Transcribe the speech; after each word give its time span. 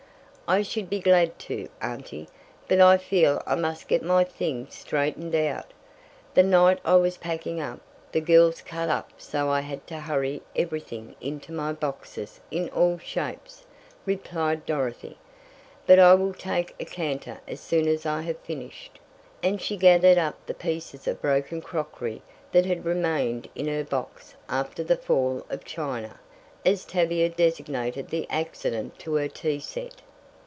"I 0.47 0.63
should 0.63 0.89
be 0.89 0.99
glad 0.99 1.39
to, 1.39 1.69
Auntie, 1.81 2.27
but 2.67 2.81
I 2.81 2.97
feel 2.97 3.41
I 3.47 3.55
must 3.55 3.87
get 3.87 4.03
my 4.03 4.25
things 4.25 4.75
straightened 4.75 5.33
out. 5.33 5.71
The 6.33 6.43
night 6.43 6.79
I 6.83 6.95
was 6.95 7.15
packing 7.15 7.61
up, 7.61 7.79
the 8.11 8.19
girls 8.19 8.59
cut 8.59 8.89
up 8.89 9.11
so 9.17 9.49
I 9.49 9.61
had 9.61 9.87
to 9.87 10.01
hurry 10.01 10.41
everything 10.53 11.15
into 11.21 11.53
my 11.53 11.71
boxes 11.71 12.41
in 12.51 12.67
all 12.71 12.97
shapes," 12.97 13.63
replied 14.05 14.65
Dorothy. 14.65 15.17
"But 15.87 15.99
I 15.99 16.15
will 16.15 16.33
take 16.33 16.75
a 16.81 16.83
canter 16.83 17.39
as 17.47 17.61
soon 17.61 17.87
as 17.87 18.05
I 18.05 18.23
have 18.23 18.39
finished," 18.39 18.99
and 19.41 19.61
she 19.61 19.77
gathered 19.77 20.17
up 20.17 20.35
the 20.45 20.53
pieces 20.53 21.07
of 21.07 21.21
broken 21.21 21.61
crockery 21.61 22.21
that 22.51 22.65
had 22.65 22.83
remained 22.83 23.47
in 23.55 23.67
her 23.69 23.85
box 23.85 24.35
after 24.49 24.83
the 24.83 24.97
"fall 24.97 25.45
of 25.49 25.63
China," 25.63 26.19
as 26.65 26.83
Tavia 26.83 27.29
designated 27.29 28.09
the 28.09 28.27
accident 28.29 28.99
to 28.99 29.13
her 29.13 29.29
tea 29.29 29.61
set. 29.61 30.01